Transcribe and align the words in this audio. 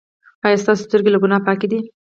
ایا 0.45 0.57
ستاسو 0.63 0.81
سترګې 0.87 1.09
له 1.13 1.19
ګناه 1.23 1.45
پاکې 1.47 1.67
دي؟ 1.71 1.79